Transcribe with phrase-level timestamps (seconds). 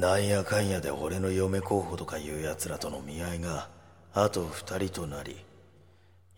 [0.00, 3.68] なんやかんやで俺の嫁候補とかいう奴らとの見合いが
[4.14, 5.36] あと二人となり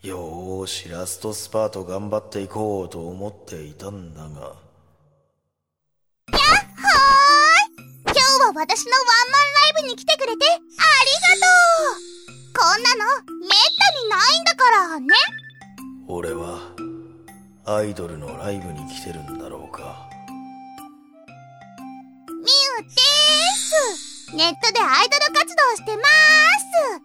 [0.03, 4.27] よーしラストスパート頑張っていこうと思っていたんだが。
[4.27, 4.57] やっほーい。
[8.07, 8.75] 今日は私のワンマン
[9.77, 11.55] ライブに来てくれてありがと
[12.01, 12.53] う。
[12.53, 13.05] こんなの
[13.43, 15.15] めったにないんだからね。
[16.09, 16.59] 俺は
[17.65, 20.02] アイドルのライブに来てるんだろうか
[23.73, 24.37] です。
[24.37, 27.01] ネットでアイドル活動してます。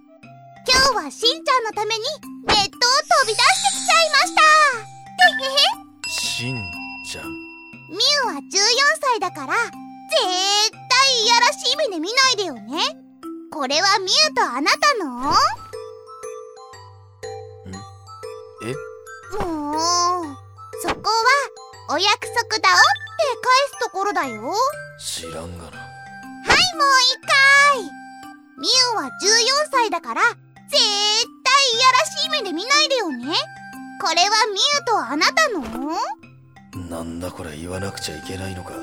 [0.68, 2.04] 今日はしんちゃんのために
[2.48, 4.42] ネットを飛び出してきちゃいました。
[5.16, 5.64] てへへ
[6.10, 6.56] しん
[7.10, 7.26] ちゃん。
[7.90, 8.44] ミュウは14
[9.02, 9.72] 歳だから絶
[10.72, 12.62] 対いやらしい目で見ないでよね。
[13.52, 15.34] これはミュウとあなたの？
[18.64, 18.76] え？
[19.42, 19.76] もう
[20.82, 21.16] そこは
[21.92, 22.84] お約束だおって
[23.42, 24.54] 返すところだよ。
[25.00, 25.72] 知らんがな。
[25.72, 25.87] 一
[26.76, 27.84] 回。
[28.58, 29.10] ミュウは14
[29.72, 30.36] 歳だから絶
[30.74, 33.36] 対いやらしい目で見ないでよね。
[34.02, 35.60] これはミュウとあなたの？
[36.90, 38.74] なんだこれ言わなくちゃいけないのか。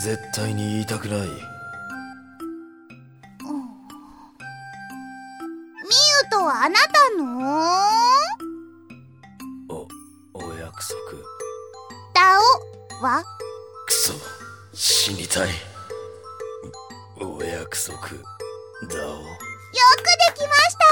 [0.00, 1.18] 絶対に言いたくない。
[1.20, 1.28] ミュ
[6.26, 7.24] ウとあなたの？
[9.68, 9.88] お
[10.34, 10.94] お約束。
[12.14, 12.38] だ
[13.00, 13.24] おは？
[13.86, 14.14] クソ
[14.72, 15.48] 死にたい
[17.24, 17.96] お約束。
[17.96, 18.16] だおよ
[18.86, 19.04] くで
[20.36, 20.84] きました。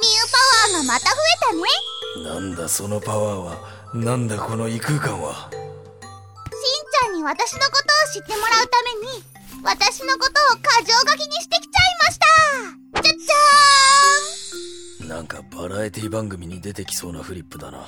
[0.00, 0.36] ミュウパ
[0.78, 2.30] ワーがまた増えたね。
[2.34, 3.58] なんだそのパワーは？
[3.94, 5.50] なんだこの異空間は？
[5.52, 9.22] しんちゃんに私のことを知ってもらうために
[9.62, 13.02] 私のことを箇条書きにしてきちゃいました。
[13.02, 17.78] じゃじゃなんかバラエティ番組に出てきそうなフリップだな。
[17.78, 17.84] ーん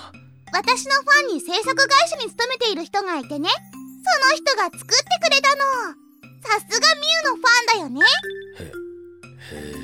[0.53, 3.49] 私のファンに制作会社に勤めている人がいてね。
[3.51, 4.87] その人が作って
[5.23, 6.08] くれたの
[6.49, 8.01] さすがミュウのファンだよね。
[8.59, 9.77] へへえ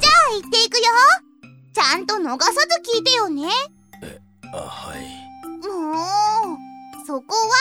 [0.00, 0.82] じゃあ言っていくよ。
[1.74, 2.58] ちゃんと逃さず
[2.96, 3.50] 聞いてよね。
[4.54, 5.00] あはい。
[5.44, 5.66] もう
[7.06, 7.52] そこは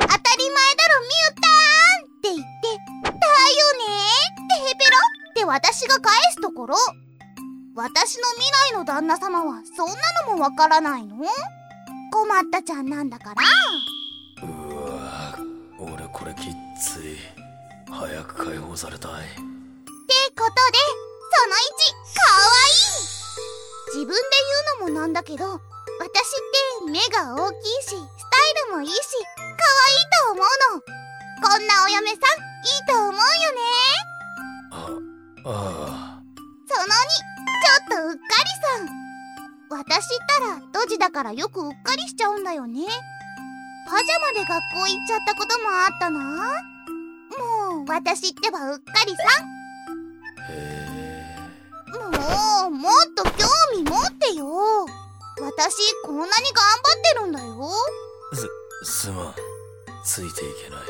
[0.00, 2.66] 当たり前だろミュウターンって言って
[3.04, 3.94] だよね
[4.42, 4.98] ってヘペロ
[5.30, 6.74] って私が返すところ。
[7.74, 9.94] 私の未来の旦那様はそんな
[10.28, 11.16] のもわからないの？
[12.10, 13.42] 困ったちゃんなんだから。
[14.46, 15.38] うわ
[15.78, 16.54] 俺これきっつい
[17.92, 19.12] 早く解放されたい。
[19.12, 19.20] って
[20.34, 20.78] ことで
[21.30, 21.76] その1
[22.16, 23.04] かわいい。
[23.94, 24.14] 自分で
[24.80, 25.60] 言うのもなんだけど私っ
[26.80, 28.00] て目が大きいしスタイ
[28.70, 28.96] ルもいいし
[29.36, 30.44] 可愛いと思う
[30.74, 30.80] の。
[31.42, 33.60] こんなお嫁さんいいと思うよね。
[35.44, 36.22] ああ
[36.66, 39.02] その2ちょっとうっかりさん。
[39.70, 40.08] 私っ
[40.40, 42.86] たらドジだからよくうっかりしちゃうんだよね。
[43.86, 46.71] パジャマで学校行っちゃったこともあったな
[47.86, 49.22] 私ってばうっかりさ。
[49.22, 49.52] ん
[50.50, 51.48] へえ
[51.92, 53.30] もうもっと興
[53.74, 54.86] 味持ってよ。
[55.40, 57.70] 私こんなに頑張ってるんだよ。
[58.84, 59.34] すすまん。
[60.04, 60.80] ついていけない。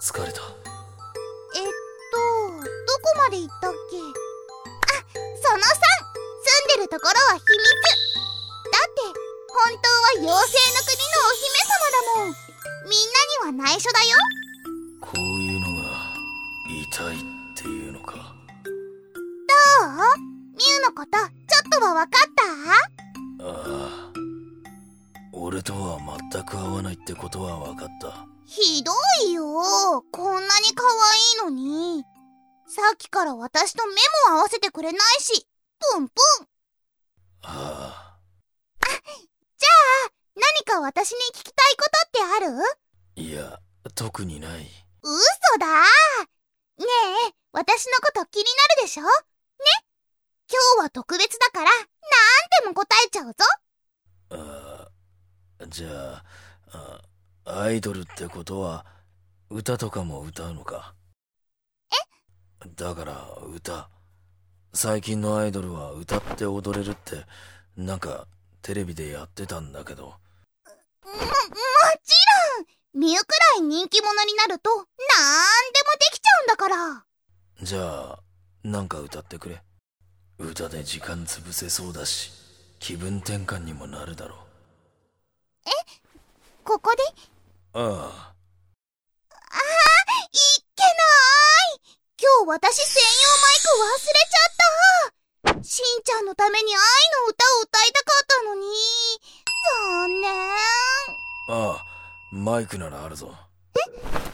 [0.00, 0.40] 疲れた。
[0.40, 1.66] えっ
[2.12, 3.96] とどこまで行ったっけ？
[3.98, 4.00] あ
[5.14, 7.46] その3住んでるところは秘密。
[8.70, 9.02] だって
[9.48, 12.34] 本当は妖精の国のお姫様だもん。
[12.88, 12.98] みん
[13.50, 14.16] なには内緒だよ
[20.00, 21.26] ミュウのことちょ
[21.66, 22.30] っとは分かっ
[23.38, 23.44] た？
[23.44, 24.12] ああ。
[25.32, 25.98] 俺とは
[26.30, 28.26] 全く合わないってことは分かった。
[28.46, 28.92] ひど
[29.24, 29.44] いよ。
[30.12, 30.82] こんなに可
[31.44, 32.04] 愛いのに。
[32.68, 33.94] さっきから私と目
[34.28, 35.46] も合わせてくれないし。
[35.94, 36.46] プンプン
[37.42, 38.16] ああ
[40.36, 42.62] 何か私に聞きたいことってある？
[43.16, 43.58] いや
[43.94, 44.68] 特にない。
[45.02, 45.66] 嘘だ。
[46.78, 46.86] ね
[47.28, 49.04] え、私のこと気になるでしょ？
[49.04, 49.08] ね？
[50.52, 51.72] 今日は特別だから、なん
[52.64, 53.34] でも答えちゃうぞ。
[54.30, 54.88] あ
[55.62, 55.88] あじゃ
[56.72, 57.00] あ
[57.44, 58.84] あアイドルってことは
[59.48, 60.94] 歌とかも歌うのか？
[62.64, 62.68] え？
[62.74, 63.88] だから歌。
[64.74, 67.24] 最近のアイドルは歌って踊れるって
[67.76, 68.26] なんか
[68.62, 70.06] テレビでやってたんだけど。
[70.06, 70.16] も、も
[71.04, 71.06] ち
[72.56, 73.00] ろん。
[73.00, 74.94] ミュウくらい人気者になると、なんでも
[75.92, 77.04] できちゃうんだから。
[77.62, 78.18] じゃあ
[78.64, 79.62] なんか歌ってくれ
[80.40, 82.32] 歌で時間潰せそうだし
[82.78, 84.38] 気分転換にもなるだろう。
[86.64, 87.02] ここで？
[87.74, 87.82] ああ。
[87.82, 88.10] ああ、いっ
[90.74, 91.80] けない！
[92.18, 95.64] 今日私専用マイク忘れちゃった。
[95.64, 98.66] しんちゃんのために愛の歌を歌いたかったのに。
[99.74, 100.30] 残念。
[101.50, 101.84] ああ
[102.32, 103.34] マイクならあるぞ。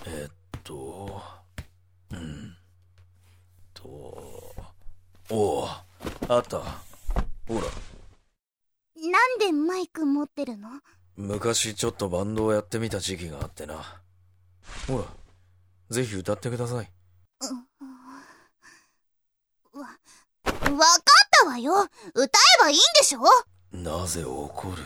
[0.06, 0.10] え？
[0.22, 0.30] えっ
[0.62, 1.20] と
[2.12, 2.56] うん
[3.80, 5.68] おお
[6.28, 6.58] あった。
[6.58, 7.60] ほら。
[9.10, 10.68] なんでマイク持ってるの？
[11.16, 14.02] 昔ちょっとバンドをやってみた時期があってな。
[14.88, 15.04] ほら。
[15.90, 16.90] ぜひ歌ってください。
[19.72, 19.98] わ、わかっ
[21.42, 21.86] たわよ。
[22.14, 22.28] 歌え
[22.60, 23.20] ばいいんでしょ？
[23.72, 24.82] なぜ怒る？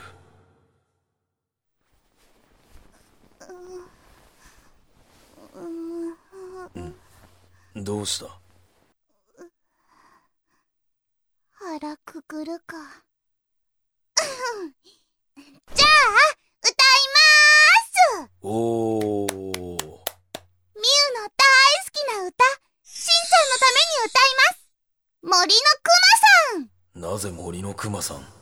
[7.76, 8.39] どうした？
[11.62, 12.76] 腹くくるか。
[15.74, 15.90] じゃあ、
[16.62, 16.74] 歌い
[17.12, 19.32] まーすおー。
[19.34, 21.44] みゆの大
[21.84, 22.44] 好きな歌、
[22.82, 24.70] しんちゃんのために歌います
[25.22, 25.90] 森のく
[26.96, 28.39] まさんなぜ森のくまさん？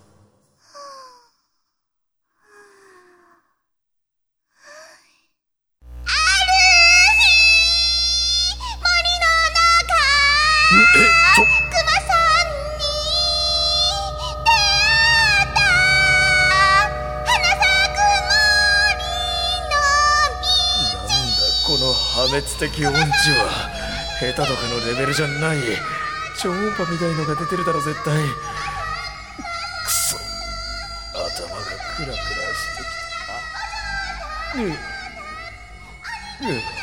[22.58, 23.70] 的音痴は
[24.18, 25.58] 下手とかのレベルじゃない
[26.36, 28.20] 超音波みたいのが出てるだろ絶対。
[29.84, 30.16] くそ。
[31.14, 31.62] 頭が
[31.96, 32.86] クラクラしてき
[34.54, 34.62] た。
[34.62, 34.70] うっ
[36.50, 36.77] うん。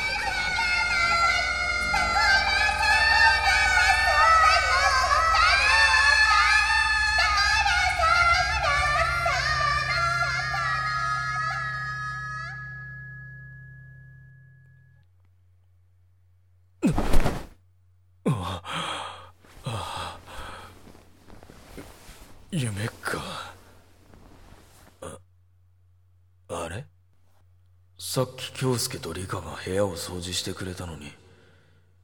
[28.15, 31.11] さっき京介と理香が部屋を掃除してくれたのに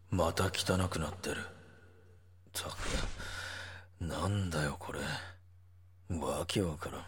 [0.09, 1.37] また汚くなってる。
[2.51, 2.75] たく
[4.01, 4.99] なんだよこれ。
[6.19, 7.05] わけわからん。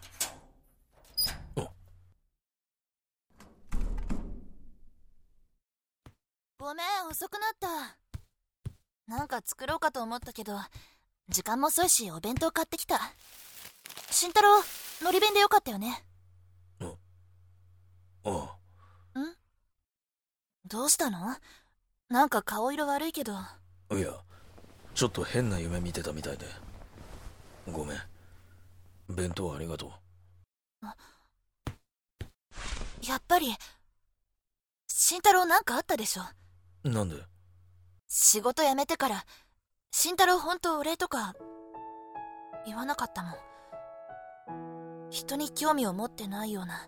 [6.58, 7.98] ごめん遅くなった。
[9.14, 10.58] なんか作ろうかと思ったけど
[11.28, 13.02] 時間も遅いしお弁当買ってきた。
[14.10, 14.64] 慎太郎
[15.04, 16.06] のり弁でよかったよね。
[16.80, 16.90] あ
[18.24, 18.63] あ
[20.66, 21.36] どうしたの？
[22.10, 23.34] なんか顔色悪いけど。
[23.34, 24.14] いや
[24.96, 26.46] ちょっと変な夢見てたみたいで。
[27.72, 27.98] ごめん。
[29.10, 29.92] 弁当ありがと
[33.06, 33.54] やっぱり
[34.88, 36.22] 慎太郎なんかあったでしょ？
[36.86, 37.18] うなんで？
[38.08, 39.26] 仕事辞めてから
[39.92, 41.34] 慎太郎本当お礼とか
[42.66, 45.10] 言わなかったもん。
[45.10, 46.88] 人に興味を持ってないような。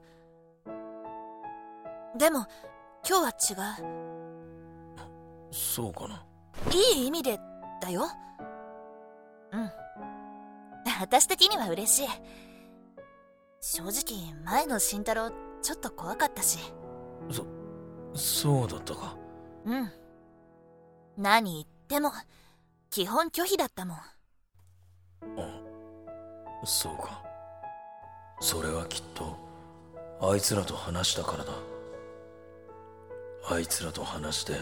[2.17, 2.47] でも
[3.07, 3.85] 今日は違う。
[5.51, 6.25] そうかな。
[6.71, 7.39] いい意味で
[7.81, 8.07] だよ。
[9.51, 9.71] うん。
[10.99, 12.07] 私的には嬉しい。
[13.61, 15.31] 正直前の慎太郎
[15.61, 16.59] ちょっと怖かったし。
[17.29, 17.45] そ
[18.13, 19.15] そうだったか。
[19.65, 19.91] うん。
[21.17, 22.11] 何言っても
[22.89, 23.97] 基本拒否だったもん。
[26.63, 27.23] そうか。
[28.39, 29.37] それはきっと
[30.21, 31.53] あいつらと話したからだ
[33.47, 34.53] あいつらと話して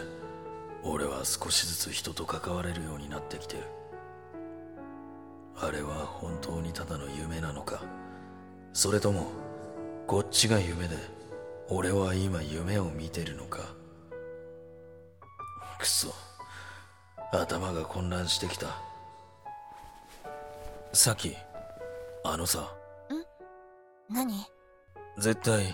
[0.83, 3.63] 俺は少しずつ人と関われるようになってきてる。
[5.55, 7.81] あれは本当にただの夢なのか。
[8.73, 9.27] それとも
[10.05, 10.97] こっちが夢で
[11.69, 13.59] 俺は今夢を見てるのか。
[15.79, 16.13] くそ。
[17.31, 18.67] 頭が混乱してきた。
[20.91, 21.37] さっき
[22.25, 22.75] あのさ。
[24.09, 24.45] 何？
[25.17, 25.73] 絶対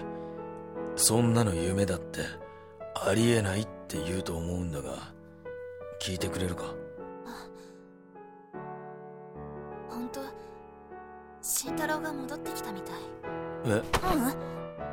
[0.95, 2.22] そんなの夢だって
[2.96, 4.93] ありえないって言うと思うんだが
[6.01, 6.65] 聞いてくれるか？
[9.89, 10.22] 本当。
[11.41, 12.96] 慎太郎が戻ってきたみたい。
[13.65, 13.69] え？
[13.69, 13.84] う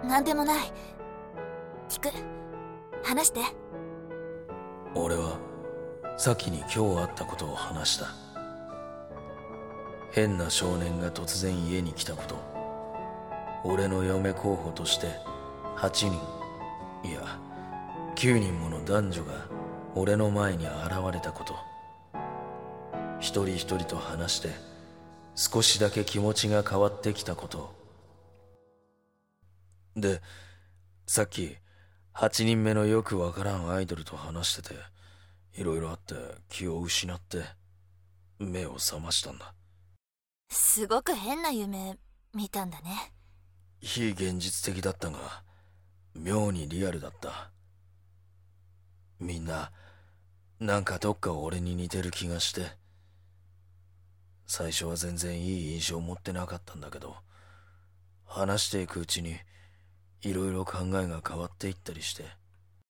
[0.03, 0.73] うん何でもない。
[1.89, 2.11] 聞く。
[3.05, 3.41] 話して。
[4.95, 5.39] 俺は
[6.17, 8.07] 先に今日あったことを話した。
[10.13, 12.37] 変な少年が突然家に来たこと。
[13.65, 15.09] 俺の嫁候補として
[15.77, 16.13] 8人。
[17.05, 17.39] いや
[18.17, 19.47] 9人もの男女が
[19.95, 20.73] 俺の前に現
[21.13, 21.55] れたこと。
[23.21, 24.49] 一人一人と話して
[25.35, 27.75] 少しだけ気持ちが変わってきたこと。
[29.97, 30.23] で
[31.07, 31.57] さっき
[32.15, 34.75] 8人目のよくわからんアイドルと話してて
[35.61, 36.15] いろいろあって
[36.49, 37.43] 気を失って
[38.39, 39.53] 目を覚ましたんだ。
[40.49, 41.99] すごく変な夢
[42.35, 43.13] 見たんだね。
[43.83, 45.43] 非現実的だったが
[46.15, 47.51] 妙にリアルだった
[49.19, 49.73] みんな
[50.61, 52.87] なんかどっか俺に似てる気がして。
[54.47, 57.17] 最初は全然いい印象を持ってなかったんだけど
[58.25, 59.37] 話していくうちに
[60.23, 62.25] いろいろ考えが変わっていったりして。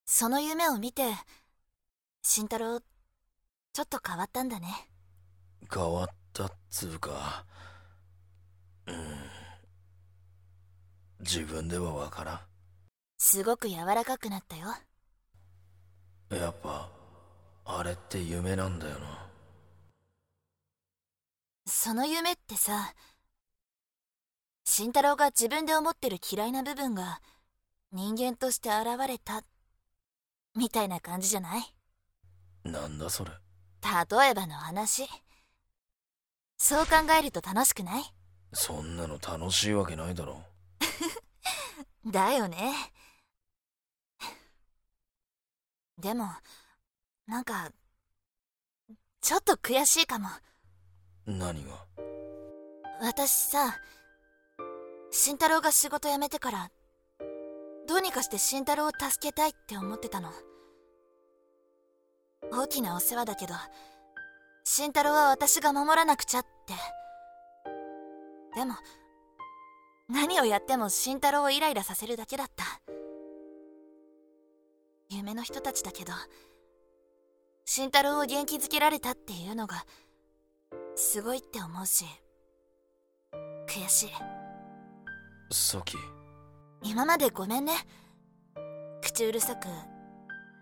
[0.05, 1.03] その夢を見て
[2.23, 2.81] 慎太郎
[3.73, 4.69] ちょっと変わったんだね。
[5.73, 7.45] 変わったっつうか
[8.87, 8.97] うん。
[11.21, 12.41] 自分ではわからん。
[13.19, 14.69] すごく柔らかくなったよ
[16.31, 16.89] やっぱ
[17.65, 19.27] あれって夢なんだよな。
[21.67, 22.95] その夢ってさ
[24.65, 27.21] 慎太郎が自分で思ってる嫌いな部分が
[27.93, 29.43] 人間として現れた
[30.57, 31.75] みたいな感じじゃない？
[32.65, 33.31] なんだそれ。
[33.31, 35.09] 例えばの話。
[36.59, 38.05] そう考えると楽しくない？
[38.53, 40.43] そんなの楽しいわけないだろ。
[42.07, 42.73] だよね
[45.99, 46.29] でも
[47.27, 47.71] なんか
[49.21, 50.29] ちょっと悔しいかも。
[51.27, 51.87] 何が？
[53.01, 53.77] 私さ
[55.11, 56.71] 慎太郎が仕事辞めてから
[57.89, 60.31] どうにかして慎太郎を助けたいって思ってたの。
[62.53, 63.55] 大きなお世話だけど
[64.65, 66.75] 慎太郎は私が守らなくちゃって。
[68.55, 68.75] でも
[70.09, 72.65] 何をやっても慎太郎をイライラさせるだけだった
[75.09, 76.13] 夢の人たちだけど
[77.65, 79.85] 慎太郎を元気づけられたっていうのが
[80.95, 82.05] すごいって思うし
[83.69, 84.11] 悔しい。
[85.51, 85.97] ソキ。
[86.83, 87.73] 今までごめんね。
[89.03, 89.67] 口うるさく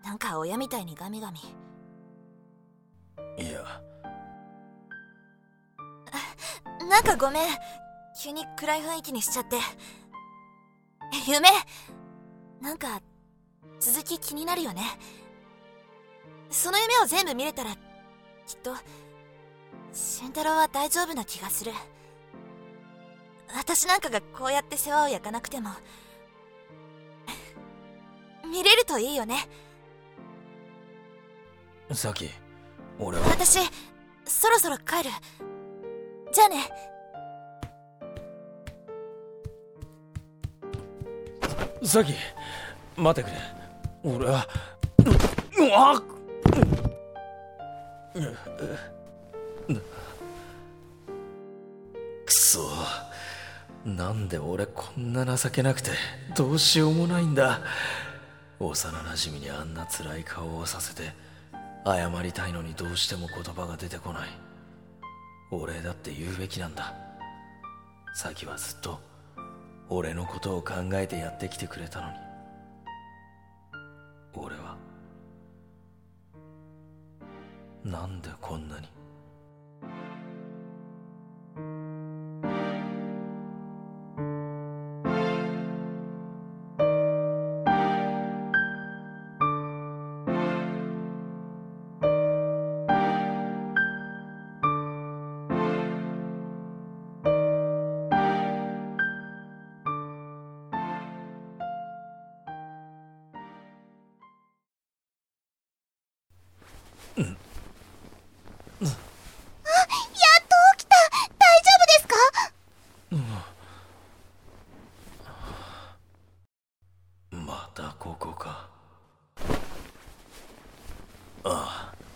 [0.03, 1.39] なんか親みたいにガミガミ。
[3.37, 3.63] いや。
[6.89, 7.47] なんかごめん。
[8.21, 9.57] 急に暗い雰囲気にしちゃって。
[11.27, 11.49] 夢。
[12.61, 13.01] なんか
[13.79, 14.81] 続き気になるよね。
[16.49, 17.77] その夢を全部見れたらきっ
[18.63, 18.73] と
[19.91, 21.71] 慎太郎は大丈夫な気がする。
[23.55, 25.69] 私なんかがこうやって世話を焼かなくても
[28.51, 29.47] 見れるといいよね。
[31.93, 32.29] サキ
[32.99, 33.27] 俺は。
[33.27, 33.59] 私
[34.25, 35.09] そろそろ帰る。
[36.33, 36.69] じゃあね。
[41.83, 42.13] サキ
[42.97, 43.37] 待てくれ。
[44.03, 44.47] 俺は
[45.57, 46.03] うわっ。
[52.25, 52.61] くそ。
[53.83, 55.91] なんで俺こんな情けなくて
[56.35, 57.59] どうしようもないんだ。
[58.59, 61.13] 幼なじみにあんな辛い顔をさせて
[61.85, 64.29] 謝りたいのにどうしても言葉が出てこない。
[65.51, 66.93] お礼だって言うべきなんだ。
[68.15, 68.99] サキはずっと
[69.89, 72.13] 俺のことを考えてやってきてくれたのに。
[77.85, 78.94] なんでこんなに？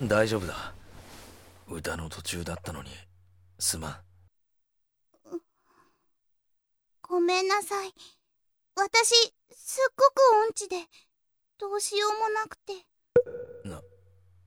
[0.10, 0.74] 大丈夫だ。
[1.68, 2.90] 歌の途中だったのに。
[3.60, 3.96] すまん。
[7.04, 7.94] ごめんなさい。
[8.76, 9.10] 私
[9.52, 10.78] すっごく音痴で。
[11.60, 12.74] どうしようもなくて。
[13.64, 13.84] な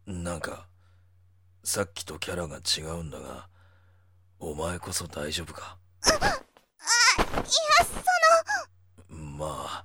[0.05, 0.67] なんか
[1.63, 3.49] さっきとキャラが違うんだが
[4.41, 5.79] お前こそ大丈夫か？
[6.05, 6.19] いや
[9.09, 9.85] そま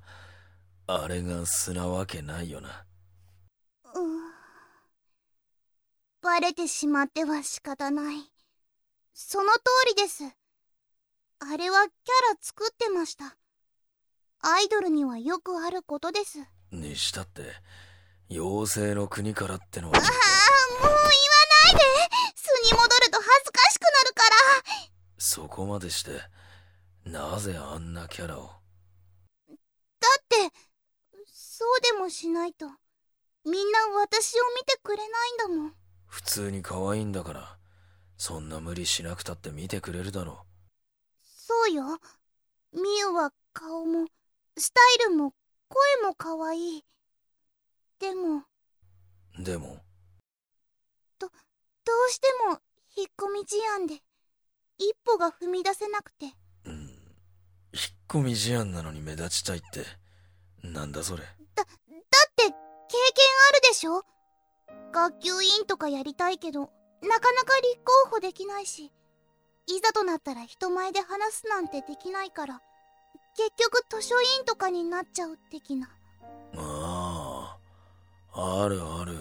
[0.87, 2.85] ああれが素なわけないよな
[3.93, 4.17] のうん
[6.27, 8.15] バレてしまっては仕方ない。
[9.13, 9.61] その通
[9.95, 10.25] りです。
[10.25, 13.37] あれはキャラ作ってました。
[14.41, 16.39] アイドルにはよくあることです。
[16.69, 17.43] にしたって
[18.29, 19.97] 妖精の国からってのは。
[19.97, 20.11] ああもう
[20.83, 21.05] 言わな
[21.71, 21.79] いで。
[22.35, 24.29] 素に戻ると恥ずかしくなるから。
[24.83, 26.11] とそこまでして
[27.05, 28.49] なぜあんなキャラを？
[29.47, 29.53] だ
[30.19, 30.53] って
[31.25, 32.65] そうでもしないと。
[33.45, 35.73] みんな私を見てくれないんだもん
[36.07, 37.57] 普通に可愛いんだから
[38.17, 40.45] そんな無理しなくたって見てくれるだろ
[41.23, 41.83] そうよ。
[42.73, 44.07] みゆは顔も
[44.57, 45.33] スタイルも
[45.69, 46.83] 声も可愛い。
[47.99, 48.43] でも。
[49.39, 49.77] うでも？
[51.19, 52.59] どうしても
[52.95, 53.95] 引っ込み思案で
[54.77, 56.25] 一歩が踏み出せなくて。
[56.65, 56.73] うん。
[56.73, 56.93] 引っ
[58.07, 59.85] 込み思案なのに目立ちたいって
[60.63, 61.23] なんだそれ。
[61.23, 61.65] だだっ
[62.35, 64.03] て経験あるでしょ？
[64.91, 66.61] 学級委員とかやりたいけど
[67.01, 68.91] なかなか立候補できないし
[69.67, 72.61] いざとなったら人前で話すなんてできないから
[73.35, 75.89] 結局図書委員とかになっちゃう的な。
[76.55, 77.57] あ
[78.33, 79.15] ああるある。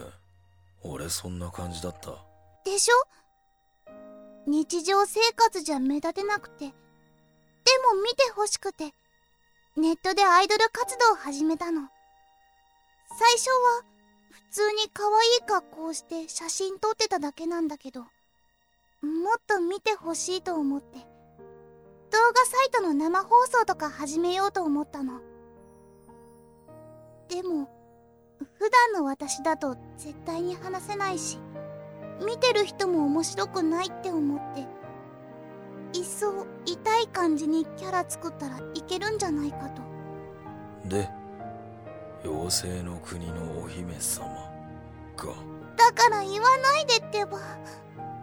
[0.83, 2.25] 俺そんな感じだった。
[2.65, 2.95] でしょ？
[4.47, 6.67] 日常生活じゃ目立てなくて。
[6.67, 6.75] でも
[8.03, 8.95] 見てほしくて
[9.76, 11.83] ネットでアイドル活動を始めたの。
[13.19, 13.96] 最初は普
[14.50, 18.09] 通に可愛い格好をして写真撮ってただけなんだけどもっ
[19.47, 21.05] と見てほしいと思って動
[22.35, 25.21] 画サイトの生放送とか始めようと思ったの。
[27.29, 27.69] でも
[28.55, 31.38] 普段の私だと絶対に話せないし
[32.25, 34.61] 見てる人も面白くないって思って
[35.99, 39.83] いっそ痛い感じにキャラ作ったらいけるんじゃないかと。
[40.88, 41.09] で
[42.26, 44.26] 妖精の国のお姫様。
[45.16, 45.28] か
[45.76, 47.38] だから言わないでってば。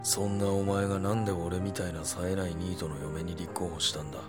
[0.04, 4.20] そんなお前がなんで俺みたいな冴えないニートの嫁に立候補したんだ？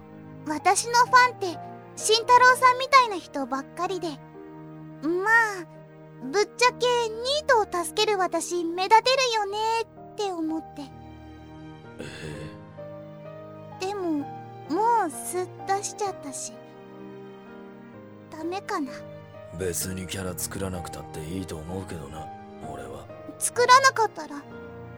[0.47, 1.59] 私のファンって
[1.97, 4.09] 慎太郎さんみたいな人ばっかりで。
[5.02, 5.66] まあ
[6.31, 10.83] ぶっちゃけニートを助ける私目立てるよねって思って。
[13.81, 16.52] えでももうすっ出しちゃったし。
[18.31, 18.93] ダメかな。
[18.93, 19.13] え
[19.58, 22.26] 別にキャラ作らなくたっていいと思うけどな
[22.70, 23.06] 俺は。
[23.38, 24.42] 作らなかったら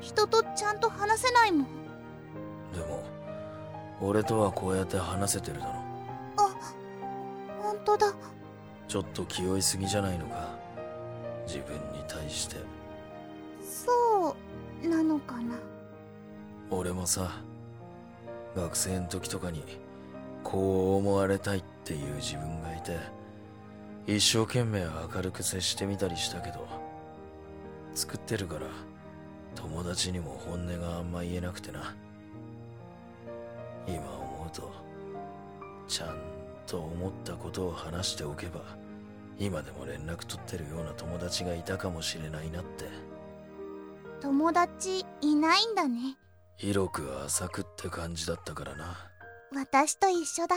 [0.00, 1.66] 人とちゃんと話せないもん。
[2.72, 3.02] でも
[4.00, 5.86] 俺とはこうやって話せてるだろ。
[7.62, 8.14] 本当だ。
[8.88, 10.56] ちょっと気負いすぎじゃないのか
[11.46, 12.56] 自分に対して。
[13.62, 14.36] そ
[14.84, 15.54] うなのかな。
[16.70, 17.42] 俺もさ
[18.54, 19.62] 学生の時とかに
[20.42, 22.98] こう思われたいっていう自分がいて
[24.06, 26.66] 一生懸命明るく接してみたりしたけど
[27.94, 28.66] 作ってるから
[29.54, 31.94] 友達にも本音があんま言えなくてな。
[33.86, 34.72] 今思うと
[35.88, 36.18] ちゃん
[36.66, 38.60] と思ったことを話しておけば
[39.38, 42.86] 今でも連絡取ってるような友達がいたかもしれないなって。
[44.20, 46.16] 友達いないんだね。
[46.56, 48.96] 広く浅くって感じだったからな
[49.54, 50.56] 私と一緒だ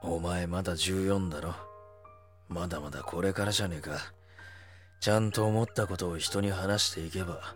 [0.00, 1.54] お前まだ14だろ
[2.48, 3.98] まだまだこれからじゃねえか。
[5.00, 7.54] ちゃんと思ったことを人に話していけば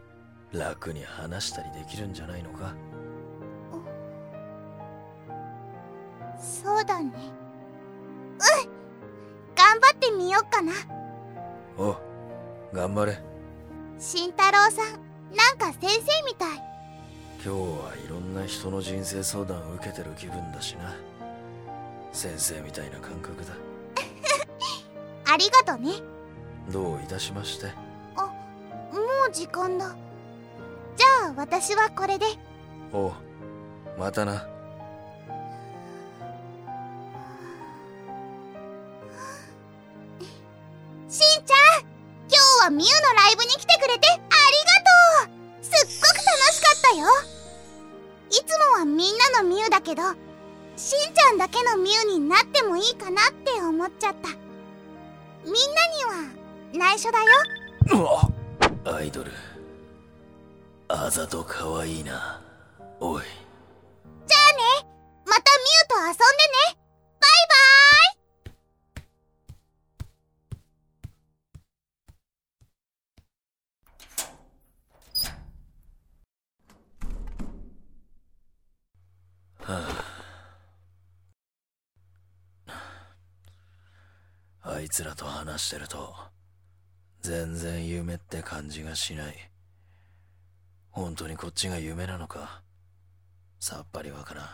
[0.52, 2.74] 楽に話したりできるんじゃないのか？
[6.38, 7.10] そうだね。
[7.10, 8.38] うん。
[9.54, 10.72] 頑張ってみよっかな。
[11.76, 11.96] おう
[12.72, 13.18] 頑張れ。
[13.98, 16.58] 慎太郎さんなんか先生みたい。
[17.44, 20.94] 今日はいろんな人の人生相談を受けてる気分だしな。
[22.12, 23.54] 先生みたいな感覚だ
[25.32, 25.92] ありがとね。
[26.70, 27.66] どういたしまして。
[27.66, 27.72] も
[29.30, 29.96] う時間だ。
[30.94, 32.26] じゃあ私はこれで。
[32.92, 33.12] おう
[33.98, 34.46] またな。
[41.08, 41.86] しんちゃん
[42.28, 44.28] 今日はみゆのライブに来てくれてありが
[45.24, 45.64] とう。
[45.64, 47.06] すっごく楽しかったよ。
[48.28, 50.02] いつもはみんなのみゆだけど
[50.76, 54.41] しんちゃんだけのみゆになってもいいかなって思っちゃった
[56.74, 57.24] 内緒だよ。
[58.84, 59.30] アイドル。
[60.88, 62.40] あざとかわいいな。
[62.98, 63.24] おい。
[64.26, 64.40] じゃあ
[64.84, 64.88] ね。
[65.26, 65.44] またみ
[65.80, 66.18] ゆと遊んでね。
[67.20, 79.78] バイバー
[84.70, 84.72] イ。
[84.74, 86.14] あいつらと話してると
[87.22, 89.34] 全然夢って感じがしない。
[90.90, 92.62] 本当にこっちが夢なのか
[93.60, 94.46] さっぱりわからん。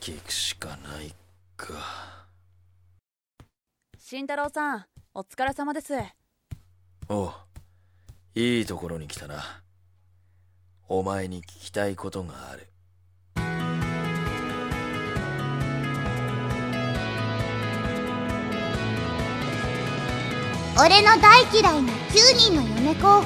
[0.00, 1.12] 聞くしかない
[1.56, 1.74] か。
[3.98, 5.92] 慎太郎さんお疲れ様です。
[7.08, 7.32] おう
[8.36, 9.42] いいところに来たな。
[10.86, 12.68] お前に聞きたいことがある
[20.78, 23.24] 俺の大嫌いな9人の嫁候補。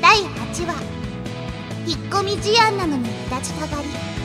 [0.00, 0.82] 第8話。
[1.86, 4.15] 引っ込み思案なのに目立ちたがり。